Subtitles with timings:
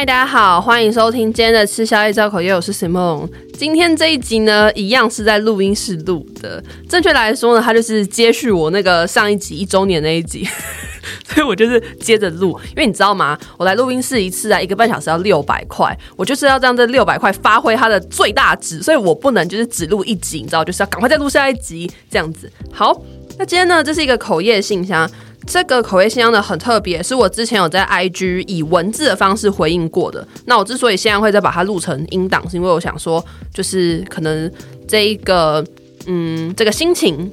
[0.00, 3.28] 嗨，大家好，欢迎收听今天的吃宵夜招口业，我是 Simon。
[3.52, 6.64] 今天这一集呢，一样是在录音室录的。
[6.88, 10.48] 正确来说呢，它就是接续我那个上一集一周年那一集，
[11.28, 12.58] 所以我就是接着录。
[12.68, 13.38] 因为你知道吗？
[13.58, 22.50] 我来录音室一次啊，一个半小时要六百块，我就是要让这六百块发挥它的最大值，所以我不能就是只录一集，你知道，就是要赶快再录下一集这样子。
[22.72, 22.98] 好，
[23.38, 25.06] 那今天呢，这是一个口业信箱。
[25.46, 30.26] 这个口味信箱呢，很特别，是我之前有在 IG 以文字的方式回应过的。
[30.44, 34.50] 那我之所以现在会再把它录成音档，是因为我想说，就是可能
[34.86, 35.64] 这一个
[36.06, 37.28] 嗯，这个心情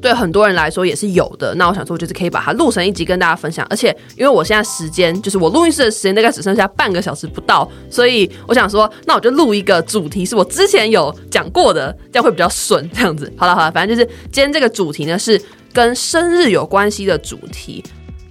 [0.00, 1.52] 对很多人来说也是有的。
[1.56, 3.66] 那我想说，就是可以把它录成一集跟大家分享。
[3.68, 12.88] 而且因为我现在时间就是我录音室的时间大概只剩下半个小时不到，所以我想说，那我就录一个主题是我之前有讲过的，这样会比较顺。
[12.94, 15.40] 这样子，好了好了，反正就是今天这个主题呢是。
[15.78, 17.84] 跟生日有关系的主题。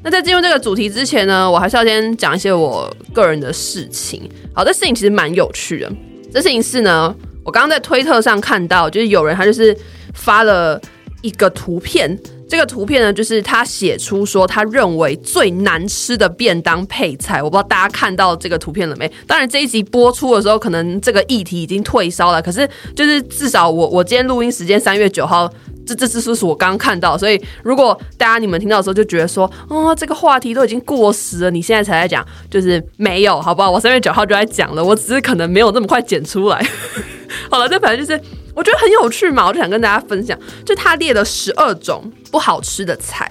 [0.04, 4.30] 那在进入这个主题之前呢，我还是要先讲一些我个人的事情。
[4.54, 5.90] 好，这事情其实蛮有趣的。
[6.30, 9.74] 这事情是呢，我刚刚在推特上看到，就是有人他就是
[10.14, 10.78] 发了
[11.22, 12.20] 一个图片。
[12.50, 17.42] 这个图片呢，就是他写出说他认为最难吃的便当配菜。
[17.42, 19.10] 我不知道大家看到这个图片了没？
[19.26, 22.42] 当然这一集播出的时候，可能这个议题已经退烧了。
[22.42, 25.50] 可是就是至少我我今天录音时间三月九号。
[25.96, 33.72] 这这这是我刚刚看到，所以如果大家你们听到的时候就觉得说，哦，这个话题都已经过时了，你现在才在讲，就是没有，好不好？
[33.72, 36.66] 我三月九号就在讲了，我只是可能没有那么快剪出来。
[37.50, 38.22] 好了，这反正就是
[38.54, 43.28] 我觉得很有趣嘛，我就想跟大家分享，就他列了十二种不好吃的菜，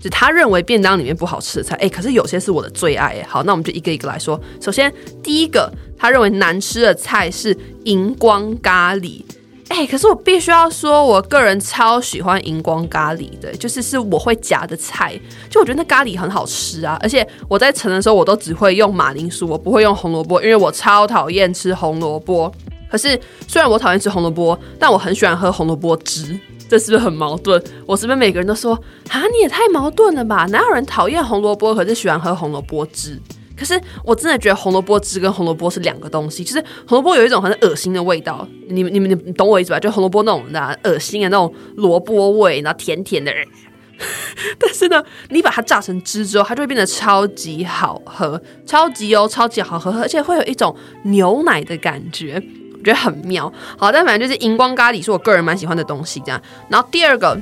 [0.00, 3.26] 就他认为便当里面不好吃的菜，哎，可是有些是我的最爱哎。
[3.28, 4.40] 好，那我们就一个一个来说。
[4.60, 9.22] 首先第一个，他认为难吃的菜是荧光咖喱。
[9.68, 15.18] 哎、可是我必须要说，我个人超喜欢荧光咖喱的，就是是我会夹的菜。
[15.48, 22.52] 就我觉得那咖喱很好吃啊，而且我在盛的时候，我都只会用马铃薯，我不会用红萝卜，因为我超讨厌吃红萝卜。
[22.90, 26.36] 可是虽然我讨厌吃红萝卜，但我很喜欢喝红萝卜汁，
[26.68, 27.62] 这是不是很矛盾？
[27.86, 28.74] 我是不是每个人都说
[29.10, 30.46] 啊，你也太矛盾了吧？
[30.46, 33.20] 哪有人讨厌红萝卜，可是喜欢喝红萝卜汁？
[33.58, 39.80] 可是我真的觉得红萝卜汁跟红萝卜是两个东西，就是红萝卜有一种很恶心的味道，你们你们你懂我意思吧？
[39.80, 43.32] 就红萝卜那种的恶心的那种萝卜味，然后甜甜的。
[44.60, 52.40] 但是呢，你把它榨成汁之后，它就会变得超级好喝，超级哦，超级好喝，而且会有一种牛奶的感觉，
[52.74, 53.52] 我觉得很妙。
[53.76, 56.40] 好，但反正就是荧光咖喱是我个人蛮喜欢的东西，这样。
[56.68, 57.36] 然后第二个，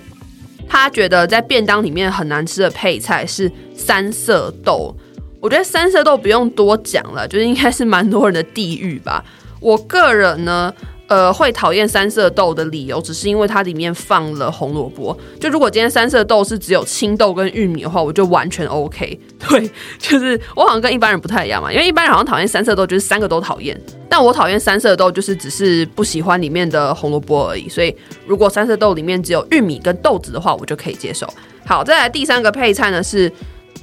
[0.67, 4.97] 他觉得在便当里面很难吃的配菜是三色豆。
[5.41, 9.25] 我觉得三色豆不用多讲了，就是应该是蛮多人的地狱吧。
[9.61, 10.73] 我个人呢，
[11.09, 15.17] 呃，会讨厌三色豆的理由，只是因为它里面放了红萝卜。
[15.41, 19.19] 就如果今天三色豆是只有青豆跟玉米的话，我就完全 OK。
[19.49, 27.69] 对，就是我好像跟一般人不太一样嘛，因为一般人好像讨厌三色豆就是三个都讨厌，但我讨厌三色豆就是只是不喜欢里面的红萝卜而已。
[27.69, 27.95] 所以
[28.27, 31.27] 如果三色豆里面只有玉米跟豆子的话，我就可以接受。
[31.65, 33.33] 好，再来第三个配菜呢是。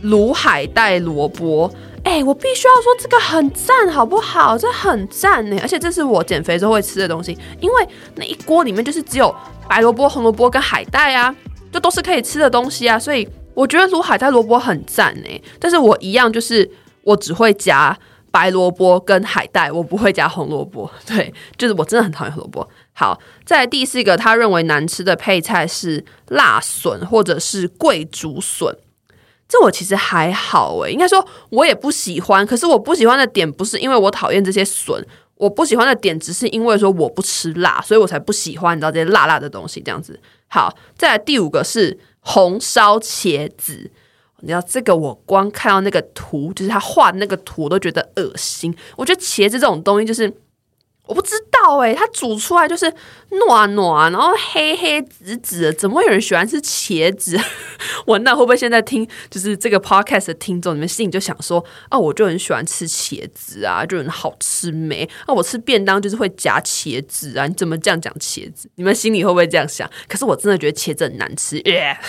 [0.04, 1.72] 卤海带萝卜，
[2.04, 4.58] 哎、我必须要说这个很赞，好不好？
[4.58, 9.34] 这很赞呢，而且这是我减肥时候会吃的东西，因为那一锅里面就是只有
[9.68, 11.34] 白萝卜、红萝卜跟海带啊，
[11.72, 15.42] 就都是可以吃的东西啊，所以我觉得卤海带萝卜很赞呢。
[15.60, 16.70] 但是我一样就是
[17.04, 17.98] 我只会夹
[18.30, 20.92] 白萝卜跟海带，我不会夹红萝卜。
[21.08, 22.70] 对，就是我真的很讨厌红萝卜。
[22.92, 28.76] 好，再来第四个，他认为难吃的配菜是辣笋或者是桂竹笋。
[29.54, 32.44] 这我其实还好诶，应该说我也不喜欢。
[32.44, 35.06] 可是我不喜欢的点不是因为我讨厌这些笋，
[35.36, 40.20] 我不喜欢的点只是因为说我不吃辣，所以我才不喜欢你知道这些辣辣的东西这样子。
[40.48, 43.92] 好，再来第五个是红烧茄子，
[44.40, 48.76] 你知道这个我光看到那个图，就是他画的那个图，我都觉得恶心。
[48.96, 50.34] 我觉得茄子这种东西就是。
[51.06, 52.92] 我不知道哎、它煮出来就是
[53.48, 57.38] 暖暖，然后黑黑紫紫的，怎么会有人喜欢吃茄子？
[58.08, 65.08] 我那会不会现在听就是这个 podcast 的听众，你们心里就想说啊，我就很喜欢吃茄子啊，就很好吃没？
[65.26, 68.70] 啊，我吃便当就是会夹茄子啊，你怎么这样讲茄子？
[68.76, 69.90] 你们心里会不会这样想？
[70.08, 71.60] 可是我真的觉得茄子很难吃。
[71.62, 71.98] 耶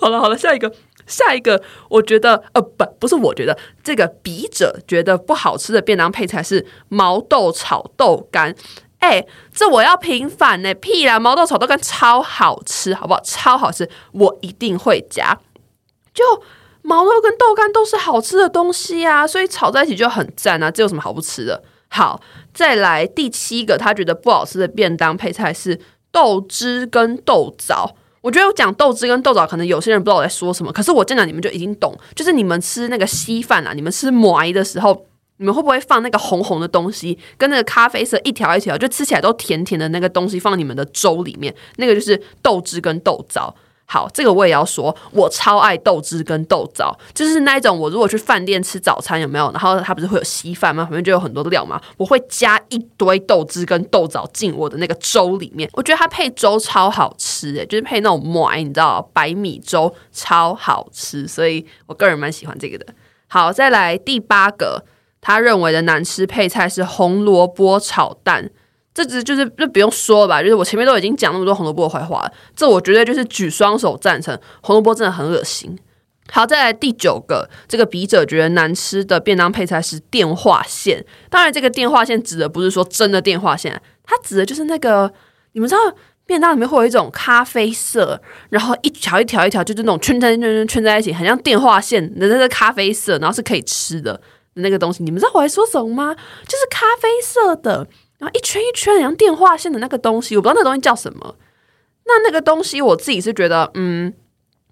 [0.00, 0.70] 好了好了，下一个。
[1.12, 8.54] 下一个，我觉得呃不不是，我觉得这个笔者觉得不好吃的便当配菜是毛豆炒豆干。
[9.00, 11.18] 哎，这我要平反呢，屁啦！
[11.18, 13.20] 毛豆炒豆干超好吃，好不好？
[13.22, 15.36] 超好吃，我一定会夹。
[16.14, 16.22] 就
[16.82, 20.70] 毛豆跟豆干都是好吃的东西啊，所以炒在一起就很赞啊。
[20.70, 21.62] 这有什么好不吃的？
[21.88, 22.20] 好，
[22.54, 25.80] 再来第七个，他觉得不好吃的便当配菜是
[26.12, 27.96] 豆汁跟豆枣。
[28.22, 31.94] 我觉得我讲豆汁跟豆枣，可能有些人不知道我在说什么，可是我见到你们就已经懂。
[32.14, 35.06] 就是你们吃那个稀饭啊，你们吃馍的时候，
[35.38, 41.54] 你们会不会放那个红红的东西，跟那个咖啡色一条一条，就吃起来都甜甜的那个东西放你们的粥里面？
[41.76, 43.54] 那个就是豆汁跟豆枣。
[43.84, 47.78] 好，这个我也要说，我超爱豆汁跟豆枣，就是那一种。
[47.78, 49.50] 我如果去饭店吃早餐，有没有？
[49.52, 50.84] 然后它不是会有稀饭吗？
[50.84, 51.78] 旁边就有很多料嘛。
[51.98, 55.68] 我会加一堆豆汁跟豆枣进我的那个粥里面。
[55.74, 61.28] 我觉得它配粥超好吃，诶，就是配那种糜，你知道，白米粥超好吃。
[61.28, 62.86] 所以我个人蛮喜欢这个的。
[63.28, 64.84] 好，再来第八个，
[65.20, 68.50] 他认为的难吃配菜是红萝卜炒蛋。
[68.94, 75.78] 这只就是就不用说了吧，就是我前面都已经讲那么多红萝卜的坏话了，这我绝对就是举双手赞成，红萝卜真的很恶心。
[76.30, 81.04] 好，再来第九个，这个笔者觉得难吃的便当配菜是电话线。
[81.28, 85.12] 当然，这个电话线指的不是说真的电话线，它指的就是那个
[85.52, 85.80] 你们知道
[86.24, 94.18] 便当里面会有一种咖啡色，然后一条一条一条就是那种圈圈圈圈圈在一起，很像电话线的那个咖啡色，然后是可以吃的
[94.54, 95.02] 那个东西。
[95.02, 96.14] 你们知道我在说什么吗？
[96.46, 97.86] 就是咖啡色的。
[98.22, 101.34] 然后一圈一圈像电话线的那个东西，我不知道那个东西叫什么。
[102.04, 104.14] 那那个东西我自己是觉得，嗯，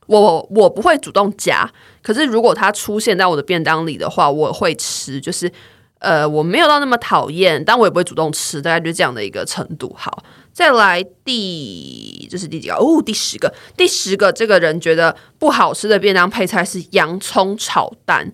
[0.07, 1.69] 我我不会主动夹。
[2.01, 5.21] 可是如果它出现在我的便当里的话，我会吃。
[5.21, 5.51] 就是
[5.99, 9.93] 呃，我没有到那么讨厌，但我也不会主动吃，大概就这样的一个程度。
[9.99, 12.75] 好，再来第这是第几个？
[12.77, 13.53] 哦，第十个。
[13.77, 18.33] 第十个，这个人觉得不好吃的便当配菜是洋葱炒蛋。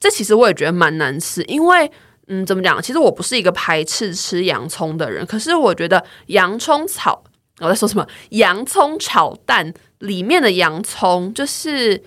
[0.00, 1.92] 这其实我也觉得蛮难吃，因为。
[2.28, 2.82] 嗯，怎么讲？
[2.82, 7.22] 其实我不是一个排斥吃洋葱的人，可是我觉得洋葱炒，
[7.60, 8.06] 我在说什么？
[8.30, 12.02] 洋葱炒蛋里面的洋葱，就是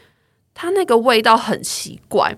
[0.54, 2.38] 它那个味道很奇怪，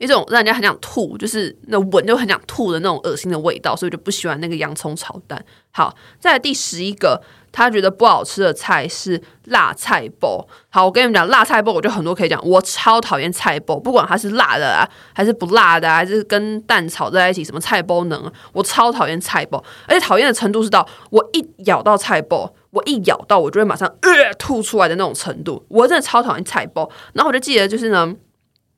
[0.00, 5.44] 一种让人家很想吐，就是那闻就很想吐的那种恶心的味道，所以就不喜欢那个洋葱炒蛋。
[5.70, 7.22] 好，再来第十一个。
[7.52, 10.46] 他觉得不好吃的菜是辣菜包。
[10.68, 12.40] 好，我跟你们讲，辣菜包我就很多可以讲。
[12.46, 19.60] 我超讨厌菜包，不管它是辣的啊，还是不辣的啊，还是跟蛋炒在一起，什么菜包能，我超讨厌菜包。
[19.88, 25.64] 而且讨厌的程度是到我一咬到菜包，我一咬到我就会马上呃吐出来的那种程度。
[25.66, 26.88] 我真的超讨厌菜包。
[27.14, 28.14] 然后我就记得就是呢，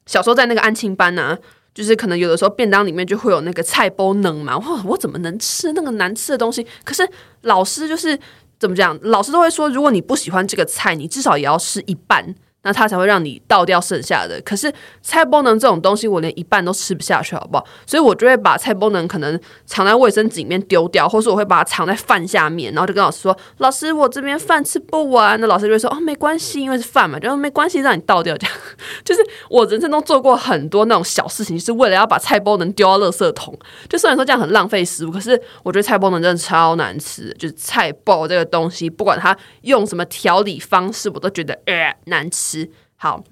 [0.06, 1.36] 小时候在那个安庆班呢，
[1.74, 4.58] 就是可能有的时候便当里面就会有那个菜包能嘛。
[4.58, 6.66] 哇，我怎么能吃那个难吃的东西？
[6.84, 7.08] 可是
[7.42, 8.18] 老师就是。
[8.62, 8.96] 怎么讲？
[9.02, 12.32] 老师都会说，如果你不喜欢这个菜，你至少也要吃一半。
[12.62, 14.40] 那他才会让你倒掉剩下的。
[14.42, 14.72] 可是
[15.02, 17.66] 菜包能这种东西，我连一半都吃不下去，好不好？
[17.86, 28.56] 所以我就会把菜包能可能藏在卫生纸里面丢掉，或是我会把它藏在饭下面，然后就跟老师说：“老师，我这边饭吃不完。”那老师就会说：“哦，没关系，因为是饭嘛，就没关系，让你倒掉。”这 样
[29.04, 29.20] 就是
[29.50, 33.58] 我人生中做过很多那种小事情，是为了要把菜包能丢到垃圾桶。
[33.88, 37.34] 就虽然说这样很浪费食物，可是我觉得菜包能真的超难吃。
[37.38, 42.51] 就是菜包这个东西，不管它用什么调理方式，我都觉得呃难吃。
[42.96, 43.22] 好，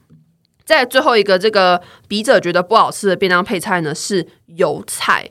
[0.64, 5.31] 再最后一个，这个笔者觉得不好吃的便当配菜呢是油菜。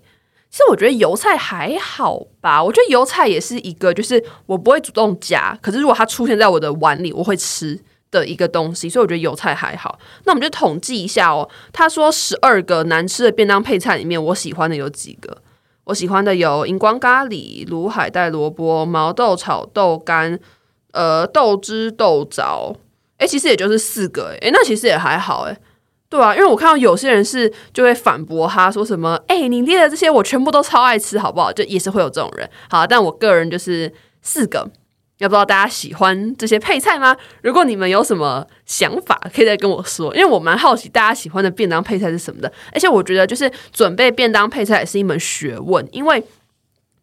[0.49, 8.89] 其实我觉得油菜还好吧，我觉得油菜也是一个，就是我不会主动夹，可是如果它出现在我的碗里，我会吃的一个东西。
[8.89, 9.99] 所以我觉得油菜还好。
[10.23, 11.47] 那我们就统计一下哦。
[11.71, 15.43] 他说十二个难吃的便当配菜里面，我喜欢的有几个？
[15.83, 20.39] 我喜欢的有荧光咖喱、卤海带萝卜、毛豆炒豆干、
[20.93, 22.75] 呃豆汁豆枣。
[23.19, 25.55] 诶，其实也就是四个，诶，那其实也还好，诶，
[26.09, 31.53] 对啊，因为我看到有些人是就会反驳他，说什么，诶，你列的这些我全部都超爱吃，好不好？
[31.53, 34.69] 就也是会有这种人，好，但我个人就是四个，
[35.19, 37.15] 要不知道大家喜欢这些配菜吗？
[37.43, 46.23] 如果你们有什么想法，可以再跟我说，因为我蛮好奇大家喜欢的便当配菜是什么的，而且我觉得就是准备便当配菜也是一门学问，因为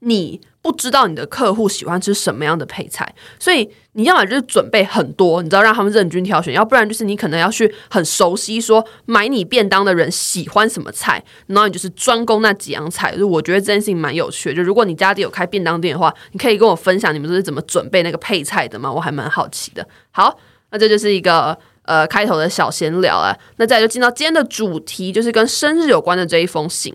[0.00, 0.40] 你。
[0.66, 13.16] 不知道你的客户喜欢吃什么样的配菜，所以你要么就是准备很多，你知道让他们任君挑选；要不然就是你可能要去很熟悉，说买你便当的人喜欢什么菜，然后你就是专攻那几样菜。
[13.16, 14.56] 就我觉得这件事情蛮有趣的。
[14.56, 18.92] 就如果你家里有开便当店的话，你可以跟我分享你们都是怎么准备那个配菜的吗？
[18.92, 19.86] 我还蛮好奇的。
[20.10, 20.36] 好，
[20.72, 23.32] 那这就是一个呃开头的小闲聊啊。
[23.58, 26.92] 那再就进到今天的主题，就是跟生日有关的这一封信。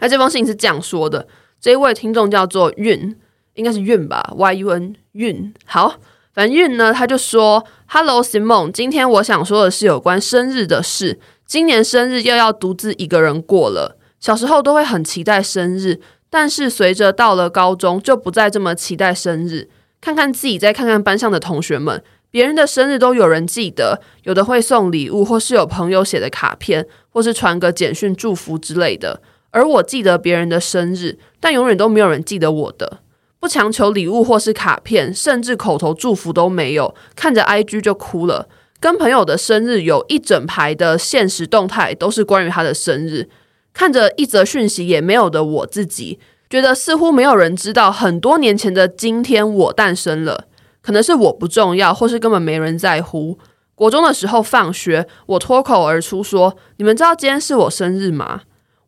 [0.00, 1.26] 那这封信是这样说的。
[1.62, 3.14] 这一位听众叫做韵，
[3.54, 5.54] 应该是韵吧，Y U N 韵。
[5.64, 5.94] 好，
[6.34, 11.20] 反正韵呢，他就说：“Hello Simon，今天我想说的是有关生日的事。
[11.46, 13.96] 今年生日又要独自一个人过了。
[14.18, 19.68] 小时候都会很期待生日，但是随着到了高中，就不再这么期待生日。
[20.00, 22.02] 看看自己，再看看班上的同学们，
[22.32, 32.98] 别人的生日都有人记得，有的会送礼物，或是有朋友写的卡片，或是传个简讯祝福之类的。”而我记得别人的生日，但永远都没有人记得我的。
[33.38, 38.48] 不强求礼物或是卡片，甚至口头祝福都没有，看着 IG 就哭了。
[38.80, 43.28] 跟朋友的生日有一整排的现实动态，都是关于他的生日。
[43.72, 46.18] 看着一则讯息也没有的我自己，
[46.50, 50.46] 觉得似乎没有人知道，很多年前的今天我诞生了。
[50.80, 53.38] 可能是我不重要，或是根本没人在乎。
[53.74, 58.42] 国中的时候放学，我脱口而出说：“你们知道今天是我生日吗？”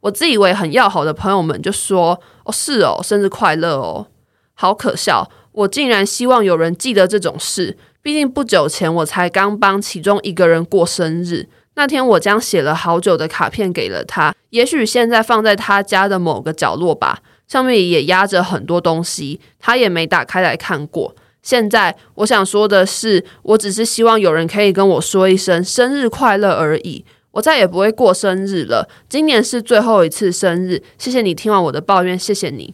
[0.05, 4.07] 我自以为很要好的朋友们就说：“哦，是哦，生日快乐哦。”
[4.53, 7.79] 好可笑，我竟然希望有人记得这种事。
[8.03, 21.17] 毕竟不久前我才刚帮其中一个人过生日，那天我将写了好久的卡片给了他，也许现在放在他家的某个角落吧，上面也压着很多东西，他也没打开来看过。
[21.41, 27.07] 现在我想说的是，我只是希望有人可以跟我说一声生日快乐而已。
[27.35, 30.81] 我再也不会过生日了，今年是最后一次生日。
[30.97, 32.73] 谢谢你听完我的抱怨，谢谢你。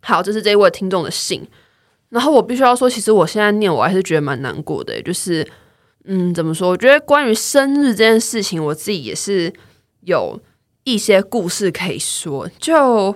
[0.00, 1.46] 好，这是这一位听众的信。
[2.08, 5.46] 然后我必须要说，其实我现在念我还是觉得蛮难过的，就是，
[6.04, 6.70] 嗯，怎么说？
[6.70, 9.52] 我觉得关于生日这件事情，我自己也是
[10.00, 10.40] 有
[10.82, 12.48] 一些故事可以说。
[12.58, 13.14] 就，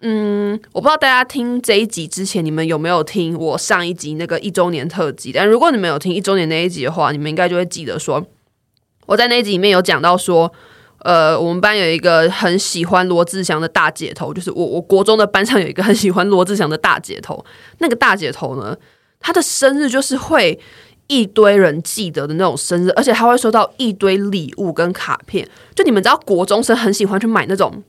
[0.00, 5.30] 嗯，我不知道大家听这一集之前，你们有没有听我上一集那个一周年特辑？
[5.32, 8.26] 但如果你们有听一周年那一集的话，你们应该就会记得说，
[9.06, 10.52] 我在那集里面有讲到说。
[11.00, 17.44] 呃，我们班有一个很喜欢罗志祥的大姐头，就是我，我国中的班上有一个很喜欢罗志祥的大姐头。
[17.78, 18.76] 那个大姐头呢，
[19.20, 20.58] 她的生日就是会
[21.06, 25.48] 一堆人记得的那种生日，而且她会收到一堆礼物跟卡片。
[25.76, 27.84] 就你们知道，国中生很喜欢去买那种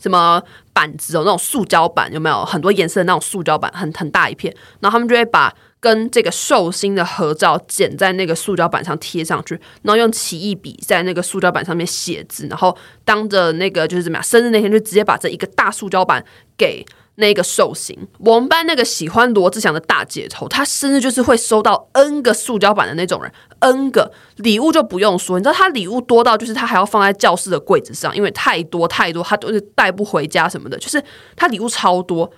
[0.00, 0.40] 什么
[0.72, 2.42] 板子哦，那种塑胶板有没有？
[2.46, 5.52] 很多颜色的那种塑胶板，很很大一片，然后他们就会把。
[5.86, 16.24] 跟这个寿星的合照剪在那个塑胶板上贴上去，然后用奇异笔在那个塑胶板上面写字，然后当着那个就是怎么样，生日那天就直接把这一个大塑胶板
[16.58, 17.96] 给那个寿星。
[18.18, 31.00] 我们班那个喜欢罗志祥的大姐头，他生日就是会收到 N 个塑胶板的那种人，N 个礼物就不用说，你知道他礼物多到就是他还要放在教室的柜子上，因为太多太多，他都是带不回家什么的，就是
[31.36, 32.28] 他礼物超多，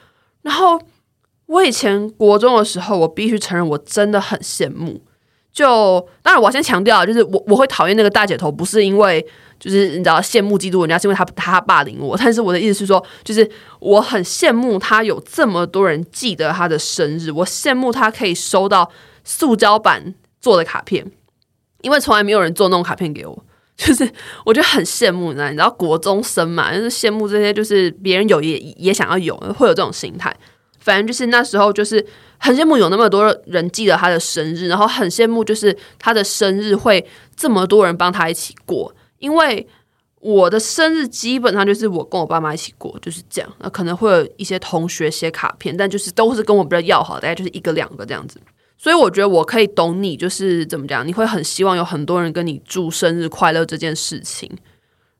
[0.43, 0.79] 然后。
[1.49, 5.03] 我以前国中的时候，我必须承认，我真的很羡慕。
[5.51, 9.27] 就当然，我先强调，就是我我会讨厌那个大姐头，不是因为
[9.59, 12.15] 就是你知道羡慕嫉妒人家，是因为他他霸凌我。
[12.21, 13.51] 但是我的意思是说，就是
[13.81, 18.89] 我很羡慕他有这么多人记得他的生日，我羡慕他可以收到
[19.25, 21.11] 塑胶板做的卡片，
[21.81, 24.09] 因为从来没有人做那种卡片给我， 就是
[24.45, 30.33] 我就很羡慕，你知道，你知道国中生嘛，就是羡慕这些，就是别人有也也想要有，会有这种心态。
[30.89, 32.03] 反正就是那时候，就是
[32.39, 38.95] 很羡慕有那么多人记得他的生日，然后很羡慕就是他的生日会这么多人帮他一起过。
[39.19, 39.69] 因为
[40.21, 43.53] 我的生日基本上就是我跟我爸妈一起过，就是这样。
[43.59, 48.41] 那可能会有一些同学写卡片，但就是都是跟我比较要好，大概就是一个两个这样子。
[48.79, 54.51] 所以我觉得我可以懂你，就是怎么讲，你会很希望有很多人跟你祝生日快乐这件事情。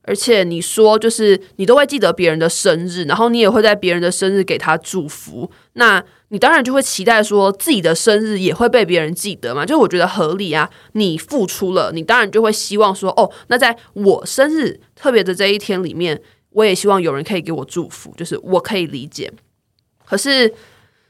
[0.09, 9.63] 而且你说，就是你都会记得别人的生日，然后你也会在别人的生日给他祝福，那你当然就会期待说自己的生日也会被别人记得嘛？
[9.63, 10.67] 就我觉得合理啊。
[10.93, 19.31] 你付出了，你当然就会希望说，哦，那在我生日特别的这一天里面，我也希望有人可以给我祝福，就是我可以理解。
[20.03, 20.47] 可是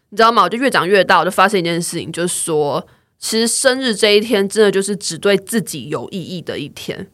[0.09, 0.43] 你知道吗？
[0.43, 2.85] 我就越长越大，我就发现一件事情，就是说，
[3.17, 7.07] 其实生日这一天真的就是只对自己有意义的一天。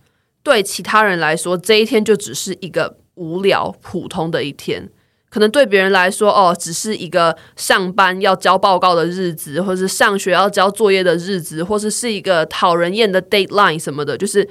[0.46, 4.88] 对其他人来说，这一天就只是一个无聊、普通的一天。
[5.28, 14.16] 可能对别人来说，哦，只是一个上班要交报告的日子，或是上学要交作业的日子，或是是一个讨人厌的 deadline 什么的。
[14.16, 14.48] 就是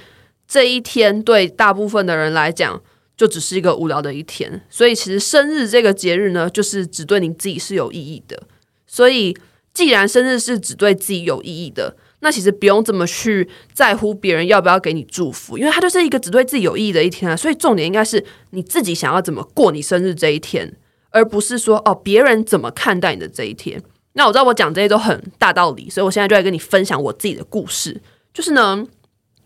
[0.48, 2.82] 这一天对大部分的人来讲，
[3.16, 4.60] 就只是一个无聊的一天。
[4.68, 8.42] 所以，其实生日这个节日呢，就是只对你自己是有意义的。
[8.84, 9.34] 所以，
[9.72, 11.96] 既然生日是只对自己有意义的。
[12.24, 17.36] 那其实不用这么去在乎别人要不要给你祝福，因为它就是一个只对自己有意义的一天啊。
[17.36, 20.74] 所以重点应该是你自己想要怎么过你生日这一天，
[21.10, 23.82] 而不是说哦别人怎么看待你的这一天。
[24.14, 28.00] 那我知道我讲这些都很大道理，所以我现在就来跟你分享我自己的故事。
[28.32, 28.86] 就是呢，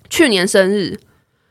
[0.09, 0.97] 去年生日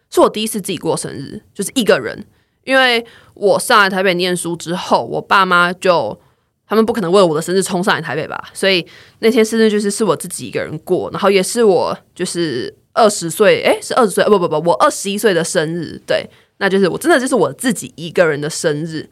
[0.09, 2.25] 是我第一次自己过生日，就是一个人，
[2.63, 6.21] 因为我上来台北念书之后，我爸妈就。
[6.67, 8.49] 他们不可能为了我的生日冲上来台北吧？
[8.53, 8.85] 所以
[9.19, 14.23] 那天生日就是是我自己一个人过，然后也是我就是二十岁，哎，是二十岁？
[14.25, 19.09] 不不不，我二十一岁的生日，对，那就是我真的就是我自己一个人的生日。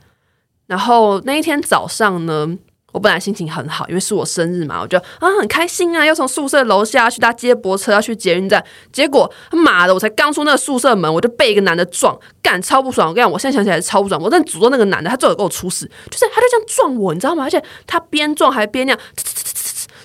[0.68, 2.58] 然后那一天早上呢，
[2.96, 8.64] 我本来心情很好，因为是我生日嘛，我就啊很开心啊，要从宿舍楼下去搭接驳车，要去捷运站。
[8.94, 13.10] 结果妈的，我才刚出那个宿舍门，我就被一个男的撞，干超不爽。
[13.10, 14.22] 我跟你讲，我现在想起来超不爽。
[14.22, 17.44] 我真的诅咒那个男的，他最后给我出事，就是他就这样撞我，你知道吗？
[17.44, 19.00] 而且他边撞还边那样。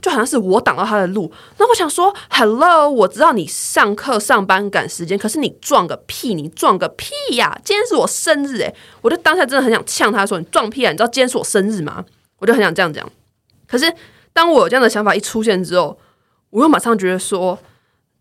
[0.03, 7.55] 就好像是我挡到他的路，那我想说，Hello，我知道你上课上班赶时间，可是你撞个屁，你撞个屁呀！
[7.63, 10.91] 今天是我生日诶，我就当下真的很想呛他说，你撞屁啊！
[10.91, 12.03] 你知道今天是我生日吗？
[12.41, 13.09] 我就很想这样讲。
[13.69, 13.87] 可是
[14.33, 15.97] 当我有这样的想法一出现之后，
[16.51, 17.57] 我又马上觉得说，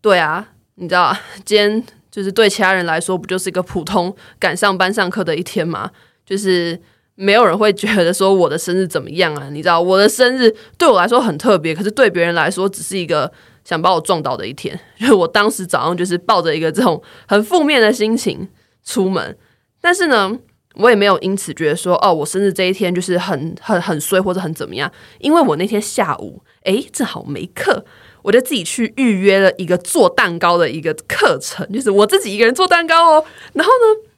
[0.00, 1.12] 对啊，你知道，
[1.44, 5.90] 今天就是对其他人来说，不就是一个普通赶上班上课的一天吗？
[6.24, 6.80] 就是。
[7.16, 9.50] 没有人会觉得说我的生日怎么样啊？
[9.50, 13.30] 你知道我的生日对我来说很特别，可是对别人来说只是一个
[13.62, 14.78] 想把我撞倒的一天。
[14.96, 18.48] 因为我当时早上就是抱着一个这种很负面的心情
[18.82, 19.36] 出门，
[19.82, 20.34] 但是呢，
[20.74, 24.90] 我也没有因此觉得说哦，我生日这一天就是很很很衰或者很怎么样。
[25.18, 27.84] 因为我那天下午诶，正好没课，
[28.22, 33.24] 我就自己去预约了一个做蛋糕的一个课程，就是我自己一个人做蛋糕哦。
[33.54, 34.09] 然后呢，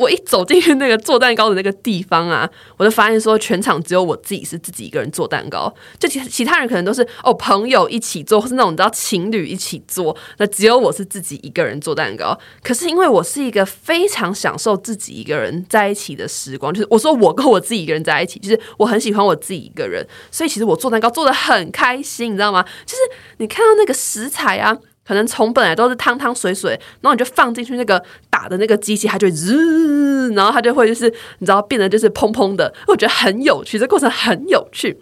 [0.00, 12.38] 我一走进去那个做蛋糕的那个地方啊，我就发现说全场只有我自己是自己一个人做蛋糕，就其其他人可能都是哦朋友一起做，或是那种你知道情侣一起做，那只有我是自己一个人做蛋糕。
[12.62, 22.64] 可是因为我是一个非常享受自己一个人在一起的时光，就是我说我跟我自己一个人在一起，就是我很喜欢我自己一个人，所以其实我做蛋糕做得很开心，你知道吗？
[22.86, 22.98] 就是
[23.36, 24.78] 你看到那个食材啊。
[25.10, 28.00] 可能从本来都是汤汤水水，然后你就放进去那个
[28.30, 34.92] 打的那个机器，它就滋，然后它就会就是你知道变得就是砰砰的，我觉得很有趣，这过程很有趣，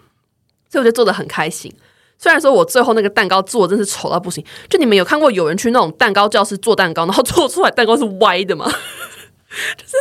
[0.67, 1.71] 所以我就做得很开心。
[2.17, 8.65] 虽然说我最后那个蛋糕做真是丑到不行，就你们有看过有人去那种蛋糕教室做蛋糕，然后做出来蛋糕是歪的吗？
[9.77, 9.93] 就是。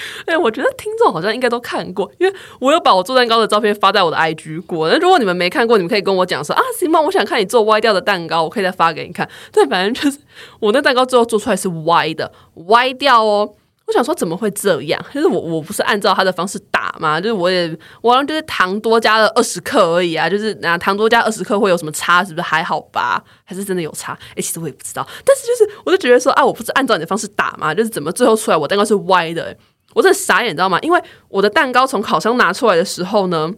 [0.26, 4.88] 哎，我觉得听众好像应该都看过，因为我有把我做蛋糕的照片发在我的 IG 过。
[4.88, 7.00] 那如果你们没看过，你们可以跟我讲说啊，行吗？
[7.00, 9.28] 我想看你做歪掉的蛋糕，我可以再发给你看。
[9.52, 10.18] 对，反正就是
[10.60, 12.32] 我那蛋糕最后做出来是歪的，
[12.66, 13.54] 歪掉哦。
[13.86, 15.02] 我想说怎么会这样？
[15.14, 17.18] 就是我我不是按照他的方式打吗？
[17.18, 22.22] 就是我也我好像就是糖多加了二十克而已啊，就是那糖多加二十克会有什么差？
[22.22, 23.24] 是不是还好吧？
[23.44, 24.12] 还是真的有差？
[24.36, 25.08] 哎，其实我也不知道。
[25.24, 27.74] 但是就是我就觉得说啊，我不是按照你的方式打吗？
[27.74, 29.56] 就是怎么最后出来我蛋糕是歪的？
[29.98, 30.78] 我真的傻眼，你知道吗？
[30.80, 33.52] 因为我的蛋糕从烤箱拿出来的时候呢，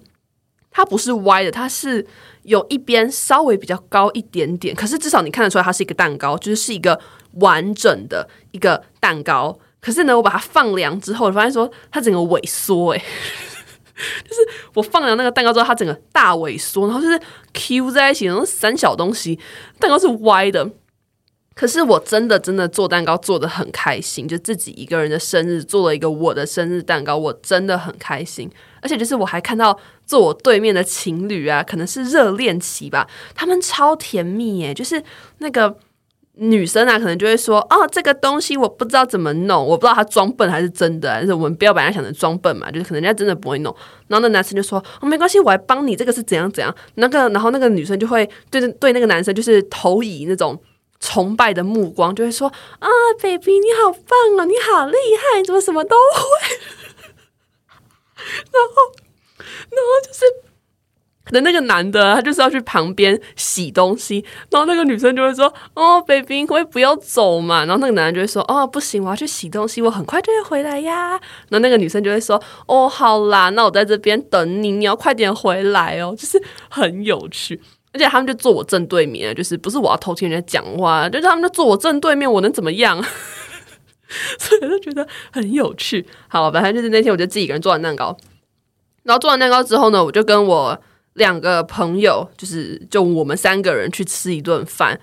[0.71, 2.07] 它不是歪的，它是
[2.45, 4.75] 有一边稍微比较高一点点。
[4.75, 6.99] 可是至少你看得出来，它是一个蛋糕，就是是一个
[7.35, 9.59] 完整的一个蛋糕。
[9.83, 12.99] 可是呢，我把它放凉之后，我发现说它整个萎缩，哎，
[14.27, 14.41] 就是
[14.73, 17.21] 我放凉那个蛋糕之后，它整个大萎缩，然后就是
[17.53, 19.39] Q 在一起，然后三小东西，
[19.79, 20.71] 蛋糕是歪的。
[21.61, 28.51] 可是我真的真的做蛋糕做得很开心，就自己一个人的生日做了一个我的生日蛋糕，我真的很开心。
[28.81, 34.73] 而且就是我还看到坐我对面的情侣啊，可能是热恋期吧，他们超甜蜜耶。
[34.73, 35.03] 就是
[35.37, 35.77] 那个
[36.37, 43.77] 女生啊，可能就会说：“哦，这个东西我不知道怎么弄，我不知道他装笨还是真的。”但是我们不要把人家想成装笨嘛，就是可能人家真的不会弄。
[44.09, 50.59] 然后那男生就说：“哦，没关系，我来帮你，这个是怎样怎样。”那个，然后那个女生就会对对那个男生就是投以那种。
[51.01, 52.47] 崇拜的目光就会说
[52.79, 52.89] 啊
[53.21, 56.57] ，baby，你好棒哦，你好厉害，怎么什么都会？
[58.53, 58.93] 然后，
[59.39, 60.25] 然后就是，
[61.25, 67.65] 可能那个男的他就是要去旁边洗东西，然后那个女生就会说哦，baby，可不可以不要走嘛？
[67.65, 71.13] 然后那个男的就会说哦，不行，我要去洗东西，我很快就会回来呀。
[71.49, 77.61] 然后那个女生就会说哦，好啦，那我在这边等你，你要快点回来哦，就是很有趣。
[77.93, 83.03] 而且他们就坐我正对面，就是不是我要偷听人家讲话，就是他们就坐我正对面，我能怎么样？
[84.39, 86.07] 所以我就觉得很有趣。
[86.29, 88.17] 好，反正就是那天我就自己一个人做完蛋糕，
[89.03, 90.81] 然后做完蛋糕之后呢，我就跟我
[91.15, 95.01] 两个朋友，就是就我们三个人去吃一顿饭。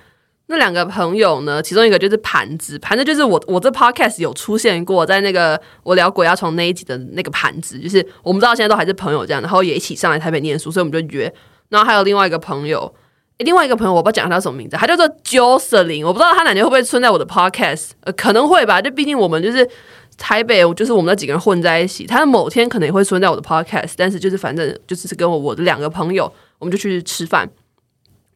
[0.49, 11.33] 那两个朋友呢，其中一个就是盘子，盘子就是我我这 podcast 有出现过，在那个我聊鬼压床那一集的那个盘子，就是我们知道现在都还是朋友这样，然后也一起上来台北念书，所以我们就约。
[11.69, 12.93] 然后还有另外一个朋友，
[13.39, 19.69] 另外一个朋友我不知道讲他什么名字，他叫做 Jocelyn，我不知道他哪天会不会存在我的 podcast，呃，可能会吧，就毕竟我们就是
[20.17, 27.49] 台北，就是我们那几个人混在一起，他的某天可能也会存在我的 podcast，但是就是反正就是跟我我的两个朋友，我们就去吃饭，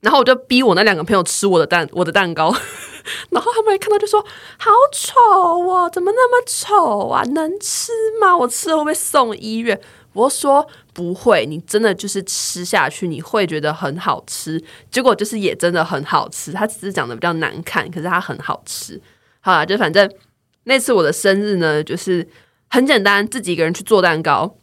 [0.01, 2.53] 然后我就逼我那两个朋友吃我的蛋我的蛋糕，
[3.31, 4.21] 然后他们一看到就说
[4.57, 5.13] 好丑
[5.67, 8.37] 哦，怎么那么丑啊，能吃吗？
[8.37, 9.79] 我吃了会不会送医院？
[10.13, 14.61] 我说不会，你真的就是吃下去，你会觉得很好吃。
[14.89, 19.01] 结果就是也真的很好吃，它只是讲的比较难看，可是它很好吃。
[19.39, 20.11] 好啦，就反正
[20.63, 22.27] 那次我的生日呢，就是
[22.69, 24.55] 很简单，自己一个人去做蛋糕。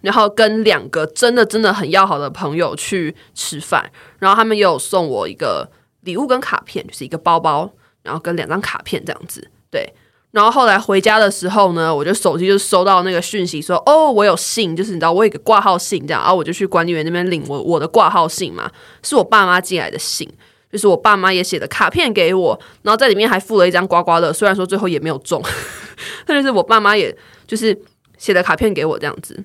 [0.00, 5.66] 然后跟两个真的真的很要好的朋友去吃饭，然后他们也有送我一个
[6.02, 9.50] 礼物跟卡片，就是一个包包，然后跟两张卡片这样子。
[9.70, 9.90] 对，
[10.34, 18.68] 然后后来回家的时候呢，我就手机就收到那个讯息说，哦，我有信，就是你知道我有个挂号信这样，然后我就去管理员那边领我我的挂号信嘛，
[19.04, 20.28] 是我爸妈寄来的信，
[20.72, 25.40] 就是我爸妈也写的卡片给我，然后在里面还附了一张刮刮乐，虽然说最后也没有中，
[26.26, 27.16] 但是我爸妈也
[27.46, 27.80] 就是
[28.18, 29.44] 写的卡片给我这样子。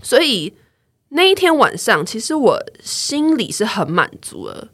[0.00, 0.54] 所以
[1.08, 4.68] 那一天晚上，其实我心里是很满足的，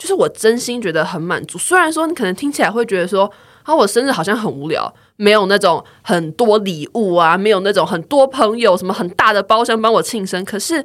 [0.00, 1.58] 就是我真心觉得很满足。
[1.58, 3.30] 虽然说你可能听起来会觉得说，
[3.64, 10.42] 啊，我生日好像很无聊，没有那种很多礼物啊，没有那种很多朋友，什么很大的包厢帮我庆生。
[10.42, 10.82] 可是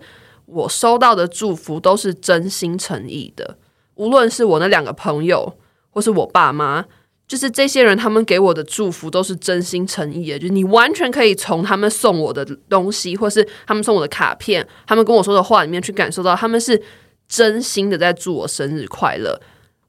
[0.48, 3.58] 我收到的祝福都是真心诚意的，
[3.96, 5.58] 无论是我那两个朋友，
[5.92, 6.84] 或是我爸妈。
[7.28, 10.38] 就是这些人，他们给我的祝福都是真心诚意的。
[10.38, 16.80] 就是你完全可以从他们送我的东西，或是他们送我的卡片，他们跟我说的话里面去感受到，他们是
[17.28, 19.40] 真心的在祝我生日快乐。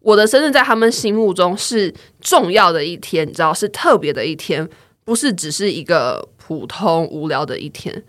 [0.01, 4.69] 我的生日在他们心目中是重要的一天，你知道，是特别的一天，
[5.05, 8.05] 不是只是一个普通无聊的一天。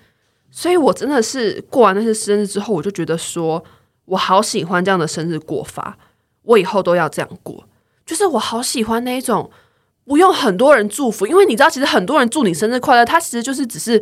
[0.51, 3.63] 所以我真的是过完那些生日之后，我就觉得说，
[4.05, 5.97] 我好喜欢这样的生日过法，
[6.43, 7.67] 我以后都要这样过。
[8.05, 9.49] 就是我好喜欢那一种
[10.05, 14.01] 不用很多人祝福，因为你知道，其实很多人祝你生日快乐，他其实就是只是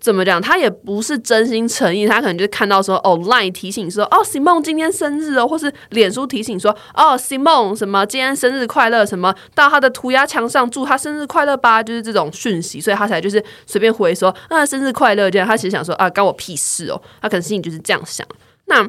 [0.00, 18.26] 怎么讲，他也不是真心诚意，他可能就看到说哦，LINE 提醒说哦，Simone 今天生日哦，或是脸书提醒说哦，Simone 什么今天生日快乐，什么到他的涂鸦墙上祝他生日快乐吧，就是这种讯息，所以他才就是随便回说啊，生日快乐这样，他其实想说啊，关我屁事哦，他可能心里就是这样想，
[18.66, 18.88] 那。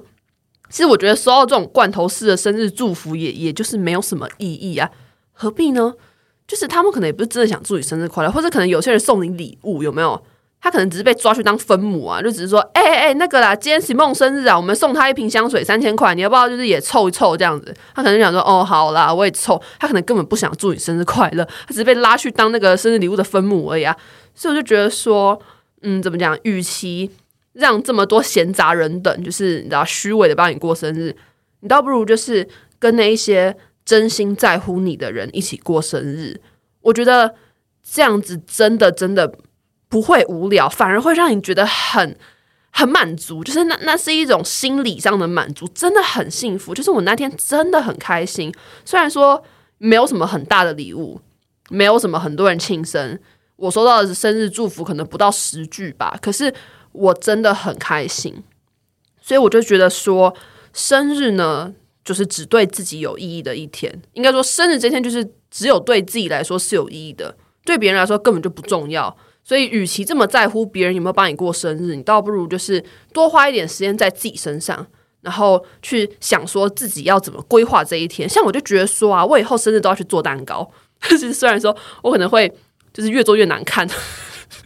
[0.70, 4.90] 其实我觉得收到这种罐头式的生日祝福，也也就是没有什么意义啊，
[5.34, 5.94] 何必呢？
[6.48, 10.24] 就是他们可能也不是真的想祝你生日快乐，或者可能有些人送你礼物，有没有？
[10.62, 16.48] 他可能只是被抓去当分母啊，就只是说，哎哎哎，那个啦，今天 Simone 生日啊，我们送他一瓶香水三千块，你要不要？
[16.48, 17.74] 就是也凑一凑这样子。
[17.96, 19.60] 他可能想说，哦，好啦，我也凑。
[19.80, 23.98] 他可能根本不想祝你生日快乐，他只是被拉去当那个生日礼物的分母而已啊。
[24.36, 25.42] 所以我就觉得说，
[25.82, 26.38] 嗯，怎么讲？
[26.44, 27.10] 与其
[27.54, 31.16] 让这么多闲杂人等，就是你知道虚伪的帮你过生日，
[31.62, 32.48] 你倒不如就是
[32.78, 36.40] 跟那一些真心在乎你的人一起过生日。
[36.82, 37.34] 我觉得
[37.84, 39.34] 这样子真的真的
[39.92, 42.18] 不会无聊，反而会让你觉得很
[42.72, 46.74] 很满足，就是那那是一种心理上的满足，真的很幸福。
[46.74, 48.52] 就是我那天真的很开心，
[48.84, 49.44] 虽然说
[49.78, 51.22] 没有什么很大的礼物，
[51.70, 53.20] 没有什么很多人庆生，
[53.58, 56.52] 我收到的是生日祝福可能不到十句吧，可是。
[56.94, 58.44] 我真的很开心，
[59.22, 60.36] 所以我就觉得说，
[60.74, 61.74] 生日呢，
[62.04, 64.02] 就是只对自己有意义的一天。
[64.12, 69.16] 应该说，生日这天就是只有对自己来说是有意义的，对别人来说根本就不重要。
[69.44, 74.86] 所以，与其这么在乎别人有没有帮你过生日，你倒不如就是多花一点时间在自己身上，
[75.22, 78.30] 然后去想说自己要怎么规划这一天。
[78.30, 80.70] 像我就觉得说啊，我以后生日都要去做蛋糕。
[81.10, 82.52] 就是虽然说我可能会
[82.94, 83.88] 就是越做越难看。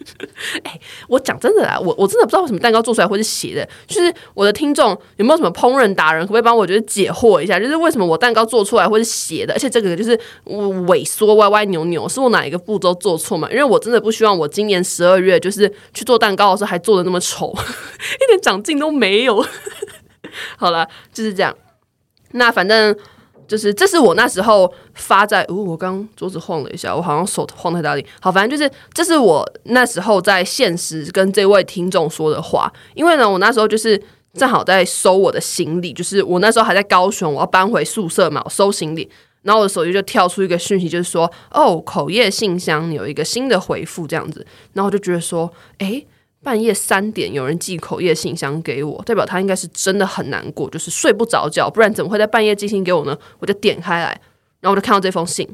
[0.63, 3.67] 哎、我讲真的啦，我我真的不知道为什么蛋糕做出来会是斜的。
[3.87, 7.59] 就是我的听众有没有什么烹饪达人，可不可以帮我就是解惑一下？
[7.59, 13.47] 就是为什么我蛋糕做出来会是斜的，而且这个就是萎缩歪歪扭扭，是我哪一个步骤做错吗？
[13.49, 17.53] 因为我真的不希望我今年十二月就是去做蛋糕的时候还做的那么丑，
[18.21, 19.43] 一点长进都没有。
[20.57, 21.55] 好了，就是这样。
[22.31, 22.95] 那反正。
[23.47, 28.05] 就是，这是我那时候发在，哦，我刚桌子晃了一下，我好像手晃太大力。
[28.19, 32.71] 好，反正就是，这是我那时候在现实跟这位听众说的话。
[32.93, 34.01] 因为呢，我那时候就是
[34.33, 39.09] 正好在收我的行李，就是我那时候还在高雄，我要搬回宿舍嘛，我收行李，
[39.43, 46.05] 然后我的手机就跳出一个讯息，就是说，哦，口业信箱有一个新的回复这样子，然后我就觉得说，诶。
[46.45, 53.17] 半夜三点有人寄口业信箱给我，代表他应该是真的很难过，就是睡不着觉，不然怎么会在半夜寄信给我呢？
[53.39, 54.09] 我就点开来，
[54.59, 55.49] 然后我就看到这封信，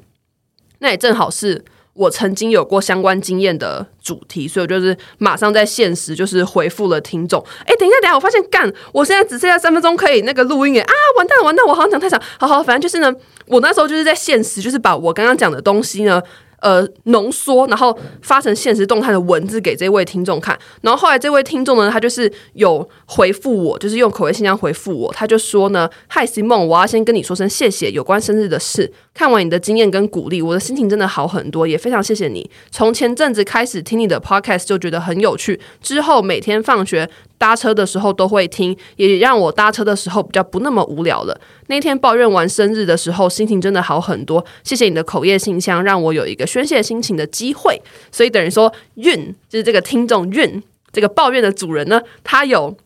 [0.80, 7.42] 那也正好是我曾经有过相关经验的主题，所以我就是马上在现实就是回复了听众。
[7.66, 13.16] 哎，等一下，等一下，我发现干，我现在只剩下三分钟可以那个录音耶啊，完蛋完蛋，我好像讲太长，好好，反正就是呢，
[13.48, 16.22] 我那时候就是在现实，就是把我刚刚讲的东西呢。
[16.62, 20.58] 呃，浓缩，然后发成现实动态的文字给这位听众看。
[20.82, 25.12] 然后后来这位听众呢，他就是有回复我，就是用口味信箱回复我。
[25.12, 28.94] 他就说呢：“Hi Simone，我要先跟你说声谢谢，有关生日的事。
[29.14, 32.50] 看完你的经验跟鼓励，我的心情真的好很多，也非常谢谢你。
[32.70, 37.10] 从前阵子开始听你的 Podcast 就觉得很有趣，之后每天放学
[37.42, 41.42] 搭车的时候都会听，也让我搭车的时候比较不那么无聊了。
[41.66, 44.46] 那天抱怨完生日的时候，心情真的好很多。
[44.64, 47.82] 谢谢你的口业信箱，让我有一个宣泄心情的机会。
[48.12, 52.78] 所以等于说，运就是这个听众运这个抱怨的主人呢，他有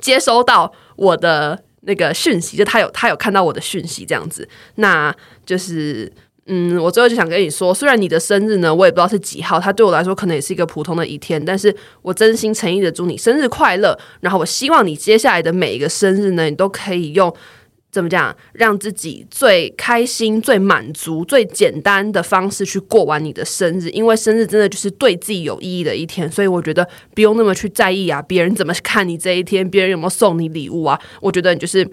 [0.00, 5.14] 接收到我的那个讯息，就他有他有看到我的讯息这样子，那
[5.46, 6.12] 就是。
[6.46, 13.98] 嗯，我最后就想跟你说，虽然你的生日呢，我也不知道是几号，它对我来说可能也是一个普通的一天，但是我真心诚意的祝你生日快乐。
[14.20, 17.34] 然后我希望你接下来的每一个生日呢，你都可以用
[17.90, 31.88] 怎么讲，让自己最开心、最满足、最简单的方式去过完你的生日，因为生日真的就是对自己有意义的一天，所以我觉得不用那么去在意啊，别人怎么看你这一天，别人有没有送你礼物啊，我觉得你就是。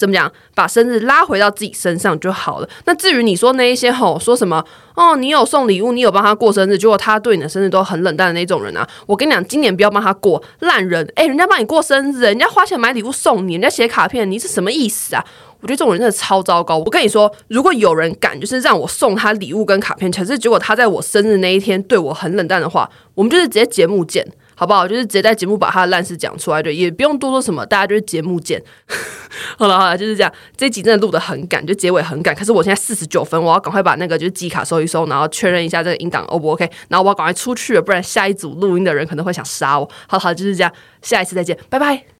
[0.00, 0.32] 怎么讲？
[0.54, 2.68] 把生日拉回到自己身上就好了。
[2.86, 11.06] 那至于你说那一些吼，说什么哦，你有送礼物，你有帮他过生日，结果他对你的生日都很冷淡的那种人啊，我跟你讲，今年不要帮他过烂人。
[11.16, 15.22] 诶，人家帮你过生日，人家花钱买礼物送你，人家写卡片，你是什么意思啊？
[15.60, 16.78] 我觉得这种人真的超糟糕。
[16.78, 24.26] 我跟你说，如果有人敢就是让我送他礼物跟卡片，可是结果他在我生日那一天对我很冷淡的话，我们就是直接节目见。
[24.60, 24.86] 好不好？
[24.86, 28.62] 就是直接在节目把他的烂事讲出来，对，也不用多说什么，大家就是节目见。
[29.56, 30.30] 好了好了，就是这样。
[30.54, 32.34] 这集真的录的很赶，就结尾很赶。
[32.34, 39.90] 可是我现在四十九分，我要赶快把那个就是记卡收一收，然后确认一下这个音档 O 不 OK，然后我要赶快出去了，不然下一组录音的人可能会想杀我。
[40.06, 40.70] 好好，就是这样，
[41.00, 42.04] 下一次再见，拜拜。